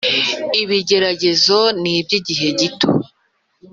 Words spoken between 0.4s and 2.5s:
Ibigeragezo ni iby igihe